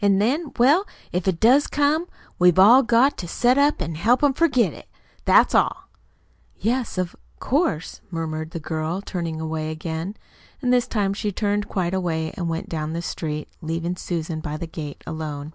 [0.00, 2.06] "An' then well, if it does come,
[2.38, 4.88] we've all got to set to an' help him forget it.
[5.24, 5.88] That's all."
[6.56, 10.16] "Yes, of course," murmured the girl, turning away again.
[10.62, 14.38] And this time she turned quite away and went on down the street, leaving Susan
[14.38, 15.52] by the gate alone.